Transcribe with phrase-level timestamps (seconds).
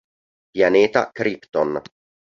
[0.53, 1.79] Pianeta Krypton.